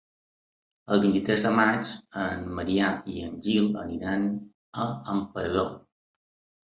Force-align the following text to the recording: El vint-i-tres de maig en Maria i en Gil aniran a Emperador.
El 0.93 1.01
vint-i-tres 1.03 1.43
de 1.47 1.51
maig 1.59 1.91
en 2.23 2.41
Maria 2.61 2.89
i 3.17 3.21
en 3.29 3.37
Gil 3.49 3.69
aniran 3.85 4.27
a 4.87 4.91
Emperador. 5.19 5.71